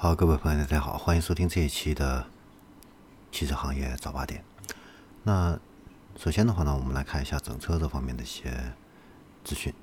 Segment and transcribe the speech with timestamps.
[0.00, 2.24] 好，各位朋友，大家好，欢迎收听这一期的
[3.32, 4.44] 汽车行业早八点。
[5.24, 5.58] 那
[6.16, 8.72] 首先的话呢，我们来看一下整车这方面的一些
[9.42, 9.74] 资讯。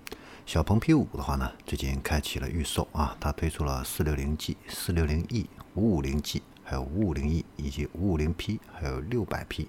[0.45, 9.67] 小鹏 P 五的话呢，最近开启了预售啊，它推出了四六零 G、四六零 E、五五零 G，还有五五零 E 以及五五零 P，还有六百 P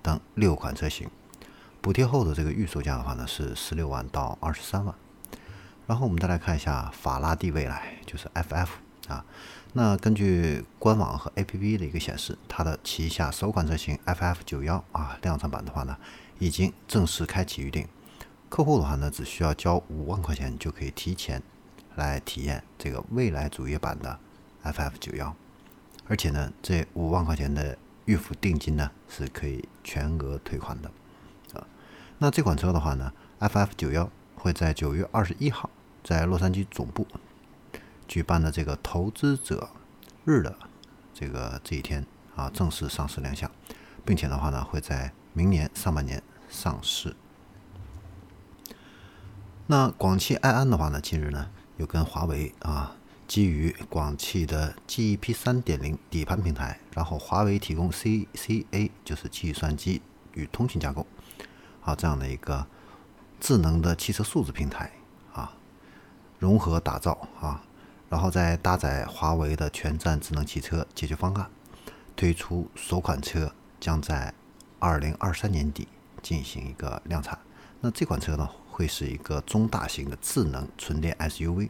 [0.00, 1.10] 等六款车型。
[1.80, 4.94] 补贴后的这个预售价的话呢，是十六万到二十三万。
[5.88, 8.68] 然后我们再来看一下法拉第未来，就是 FF
[9.08, 9.24] 啊。
[9.78, 15.96] 那根据官网和 APP 的一个显示，它的旗下首款车型 FF 九幺啊，量产版的话呢，
[16.40, 17.86] 已经正式开启预定。
[18.48, 21.40] 客户的话呢，只需要交五万块钱就可以提前
[21.94, 24.18] 来体验这个未来主页版的
[24.64, 25.32] FF 九幺。
[26.08, 30.90] 而且呢，这五万块钱的预付定金呢，是可以全额退款的
[31.52, 31.64] 啊。
[32.18, 35.70] 那这款车的话呢，FF 九幺会在九月二十一号
[36.02, 37.06] 在洛杉矶总部。
[38.08, 39.68] 举办的这个投资者
[40.24, 40.56] 日的
[41.14, 42.04] 这个这一天
[42.36, 43.50] 啊，正式上市亮相，
[44.04, 47.16] 并且的话呢，会在明年上半年上市。
[49.66, 60.00] 那广汽埃安的话呢，近日呢又跟华为啊，基于广汽的 GEP 三点零底盘平台，然后华为提供 CCA 就是计算机
[60.32, 61.06] 与通信架构，
[61.80, 62.66] 好这样的一个
[63.40, 64.90] 智能的汽车数字平台
[65.32, 65.52] 啊，
[66.38, 67.62] 融合打造啊。
[68.10, 71.50] 然后再搭载华为的全站智能汽车解决方案，
[72.16, 74.32] 推出首款车将在
[74.78, 75.86] 二零二三年底
[76.22, 77.38] 进行一个量产。
[77.80, 81.68] 那这款车呢，会是一个中大型的智能纯电 SUV。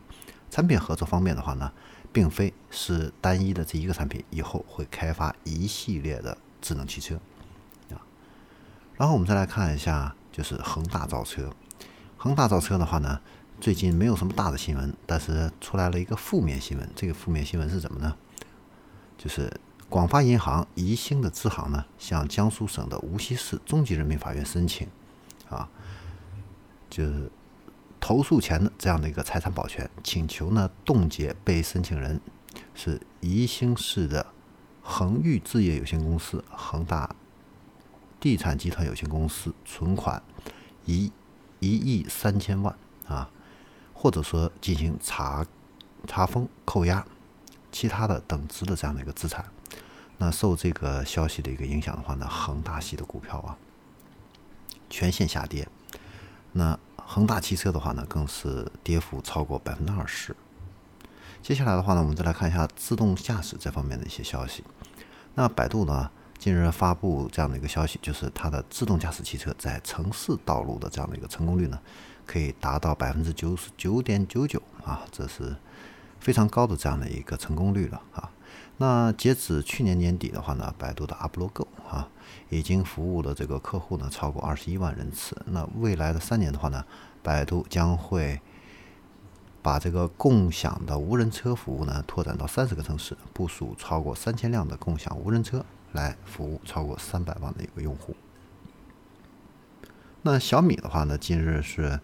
[0.48, 1.72] 产品合作方面的话呢，
[2.12, 7.16] 并非是单一的这一个产品，以后会开发一系列的智能汽车
[7.91, 7.98] 啊。
[8.97, 11.50] 然后我们再来看一下，就是恒大造车。
[12.16, 13.20] 恒大造车的话呢。
[13.61, 16.89] 最近没有什么大的新闻，但是出来了一个负面新闻。
[16.95, 18.17] 这个负面新闻是什么呢？
[19.17, 19.53] 就是
[19.89, 24.87] 广发银行宜兴的支行呢，向江苏省的无锡市中级人民法院申请，
[25.50, 25.69] 啊，
[26.88, 27.28] 就是
[27.99, 32.21] 投诉前的这样的一个财产保全，请求呢冻结被申请人
[32.77, 34.25] 是宜兴市的
[34.83, 37.16] 恒裕置业有限公司、恒大
[38.21, 40.22] 地产集团有限公司存款
[40.84, 41.10] 一
[41.59, 42.72] 一亿三千万
[43.09, 43.28] 啊。
[44.00, 45.44] 或者说进行查
[46.06, 47.04] 查封、扣押
[47.72, 49.44] 其他的等值的这样的一个资产，
[50.19, 53.59] 那受这个消息的一个影响的话呢，恒大系的股票啊
[54.88, 55.69] 全线下跌。
[56.53, 60.36] 那恒大汽车的话呢，更是跌幅超过百分之二十。
[61.42, 64.62] 接下来的话呢，我们再来看一下自动驾驶这方面的一些消息。
[65.34, 71.80] 那百度呢近日发布这样的一个消息，就是它的自动驾驶汽车在城市道路的这样的一个成功率呢。
[72.28, 75.56] 可以达到百分之九十九点九九啊，这是
[76.21, 78.31] 非常高的这样的一个成功率了啊。
[78.77, 82.06] 那截止去年年底的话呢，百度的 UpLogo 啊，
[82.50, 85.34] 已经服务了这个客户呢超过二十一万人次。
[85.47, 86.84] 那未来的三年的话呢，
[87.22, 88.41] 百度将会
[89.62, 98.15] 把这个共享的无人车服务呢拓展到三十个城市，部署超过三千辆的共享无人车来服务超过三百万的一个用户。
[100.23, 102.01] 那小米的话呢，近日是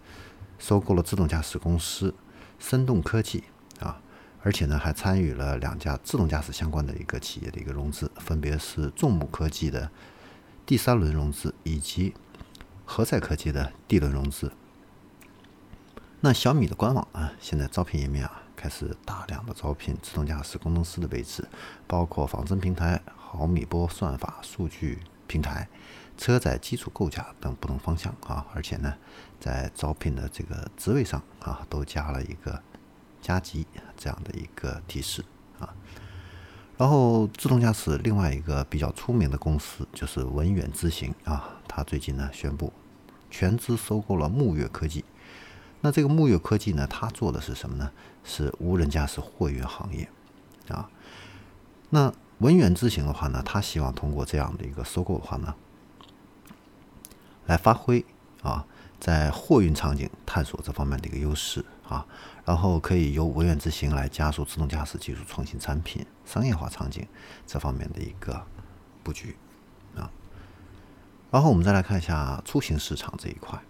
[0.57, 2.15] 收购了自动驾驶公司
[2.57, 3.43] 生动科技
[3.79, 4.01] 啊，
[4.41, 9.91] 而且呢还参与了两家自动驾驶相关的一个企业的一个融资，分别是众目科技的
[10.65, 12.13] 第三轮融资以及
[12.85, 14.51] 何赛科技的第轮融资。
[16.21, 21.47] 那小米的官网啊，现在招聘页面啊开始大量的招聘自动驾驶工程师的位置，
[21.85, 25.67] 包括仿真平台、毫米波算法、数据平台。
[26.17, 28.95] 车载基础构架等不同方向啊，而且呢，
[29.37, 32.57] 在招聘的这个职位上啊，都加了一个
[33.21, 35.21] 加急这样的一个提示
[35.59, 35.75] 啊。
[36.77, 42.71] 然后，自动驾驶另外一个比较出名的公司就是文远智行啊，它最近呢宣布
[43.29, 45.03] 全资收购了木越科技。
[45.81, 47.91] 那这个木越科技呢，它做的是什么呢？
[48.23, 50.09] 是无人驾驶货运行业
[50.69, 50.89] 啊。
[51.89, 55.55] 那文远智行的话呢，它希望通过这样的一个收购的话呢。
[57.45, 58.03] 来发挥
[58.41, 58.65] 啊，
[58.99, 62.03] 在货运场景探索这方面的一个优势啊，
[62.43, 67.07] 然后可以由文远之行来加速自动驾驶技术创新产品商业化场景
[67.45, 68.43] 这方面的一个
[69.03, 69.37] 布局
[69.95, 70.09] 啊。
[71.29, 73.61] 然后我们再来看一下出行市场这一块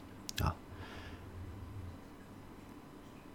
[0.42, 0.56] 啊。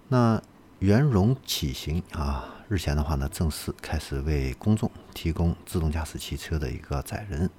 [0.08, 0.42] 那
[0.78, 7.50] 圆融启行啊，日前的话呢，正式开始为公众提供自动驾驶汽车的一个载人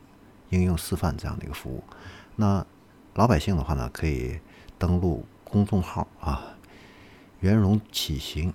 [0.51, 1.83] 应用示范这样的一个服务。
[2.37, 2.65] 那
[3.15, 4.39] 老百姓的话呢，可以
[4.79, 6.55] 登录公众号啊，
[7.41, 8.53] 圆融启行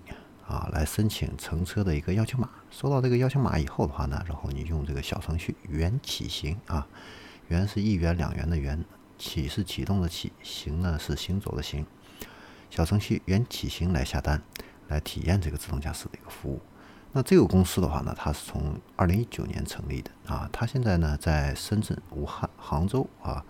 [0.48, 2.48] 啊来申请乘车的一个邀请码。
[2.70, 6.88] 收到这个邀请码以后的话呢，然后你用这个小程序“元启行”啊
[7.48, 8.82] ，“元”是一元两元的“元
[9.18, 11.84] ”，“启”是启动的“启”，“行”呢是行走的“行”。
[12.70, 14.42] 小程序“元启行”来下单，
[14.88, 16.60] 来体验这个自动驾驶的一个服务。
[17.12, 23.42] 那这个公司的话呢，它是从二零一九年成立的啊，它现在呢在深圳、武汉、杭州啊，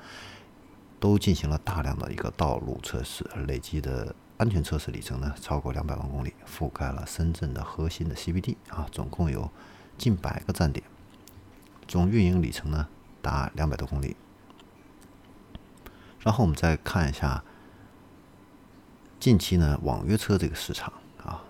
[1.00, 9.50] 都进行了大量的一个道路测试，累计的安全测试里程呢超过两百万公里，覆盖了深圳的核心的 CBD 啊，总共有
[9.98, 10.84] 近百个站点，
[11.88, 12.86] 总运营里程呢
[13.20, 14.14] 达两百多公里。
[16.20, 17.42] 然后我们再看一下
[19.18, 20.92] 近期呢网约车这个市场
[21.26, 21.44] 啊，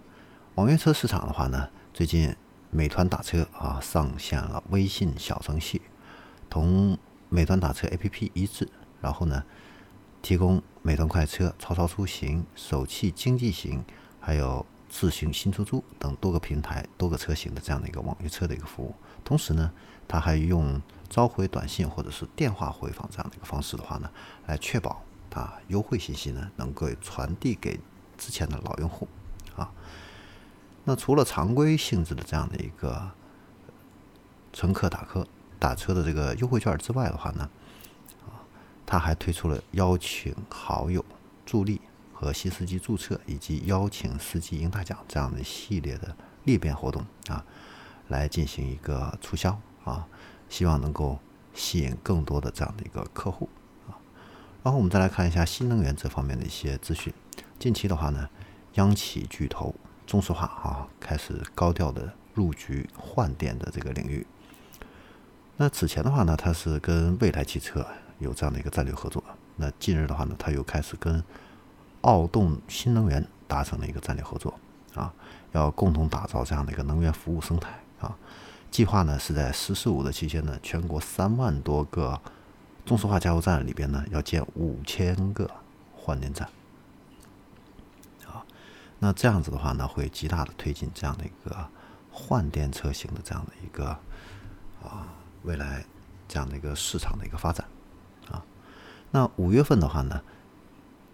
[0.57, 1.69] 网约车市场的话呢。
[1.95, 2.37] 最近，
[2.71, 5.81] 美团打车啊上线了微信小程序，
[6.51, 6.99] 同
[7.31, 8.69] 美团打车 APP 一致，
[9.01, 9.43] 然后呢，
[10.21, 13.83] 提供美团快车、超超出行、首汽经济型，
[14.21, 18.95] 还有自行新出租等多个平台、多个车型的这样的一个网约车的一个服务。
[19.25, 19.73] 同时呢，
[20.07, 24.11] 它还用召回短信或者是电话回访这样的一个方式的话呢，
[24.45, 25.03] 来确保
[25.33, 27.81] 啊优惠信息呢能够传递给
[28.19, 29.09] 之前的老用户
[29.57, 29.73] 啊。
[30.85, 33.11] 那除了常规性质的这样的一个
[34.53, 35.27] 乘客打车
[35.59, 37.51] 打车的这个优惠券之外的话呢，
[38.25, 38.45] 啊，
[38.87, 41.05] 他还推出了邀请好友
[41.45, 41.81] 助力
[42.15, 47.45] 和新司机注册，以及邀请司机赢大奖这样的一系列的裂变活动啊，
[48.09, 50.07] 来进行一个促销啊，
[50.49, 51.19] 希望能够
[51.53, 53.49] 吸引更多的这样的一个客户
[53.89, 53.99] 啊。
[54.63, 57.13] 然后我们再来看一下新能源这方面的一些资讯。
[57.59, 58.29] 近期的话呢，
[58.77, 59.75] 央企巨头。
[60.07, 64.25] 中石化啊，开始高调的入局换电的这个领域。
[65.57, 67.85] 那此前的话呢，它是跟蔚来汽车
[68.21, 69.25] 有这样的一个战略合作。
[69.57, 71.21] 那近日的话呢，它又开始跟
[72.03, 74.55] 奥动新能源达成了一个战略合作
[74.95, 75.13] 啊，
[75.51, 77.71] 要共同打造这样的一个能源服务生态
[78.01, 78.17] 啊。
[78.71, 82.21] 计划呢是在“十四五”的期间呢，全国三万多个
[82.85, 85.51] 中石化加油站里边呢，要建五千个
[85.97, 86.49] 换电站。
[88.99, 91.69] 那这样子的话呢，会极大的推进这样的一个
[92.11, 93.89] 换电车型的这样的一个
[94.83, 95.09] 啊
[95.43, 95.85] 未来
[96.27, 97.67] 这样的一个市场的一个发展
[98.31, 98.43] 啊。
[99.11, 100.23] 那五月份的话呢，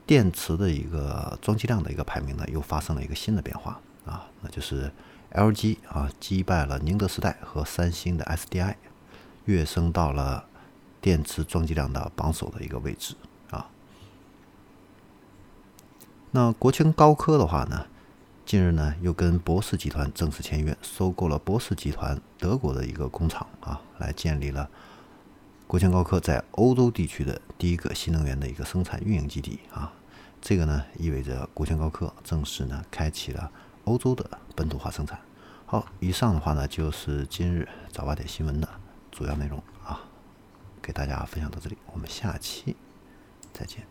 [0.06, 4.92] 电池的一个装机量的一个排名呢，又发生了一个新的变化啊，那就是
[5.32, 8.76] LG 啊击败了宁德时代和三星的 SDI，
[9.46, 10.44] 跃升到了
[11.00, 13.16] 电池装机量的榜首的一个位置。
[16.34, 17.86] 那国清高科的话呢，
[18.46, 24.66] 近日呢又跟博世集团正式签约，收购了博世集团德国的一个工厂啊，来建立了
[25.66, 29.92] 国清高科在欧洲地区的第一个新能源的一个生产运营基地啊。
[30.40, 33.50] 这个呢意味着国清高科正式呢开启了
[33.84, 35.20] 欧洲的本土化生产。
[35.66, 38.66] 好，以上的话呢就是今日早八点新闻的
[39.10, 40.00] 主要内容啊，
[40.80, 42.74] 给大家分享到这里，我们下期
[43.52, 43.86] 再见。